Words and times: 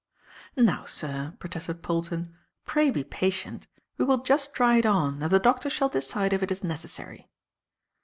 "Now, 0.57 0.85
sir," 0.85 1.35
protested 1.37 1.83
Polton, 1.83 2.35
"pray 2.65 2.89
be 2.89 3.03
patient. 3.03 3.67
We 3.99 4.05
will 4.05 4.23
just 4.23 4.51
try 4.55 4.77
it 4.77 4.85
on, 4.87 5.21
and 5.21 5.31
the 5.31 5.37
Doctor 5.37 5.69
shall 5.69 5.89
decide 5.89 6.33
if 6.33 6.41
it 6.41 6.51
is 6.51 6.63
necessary." 6.63 7.29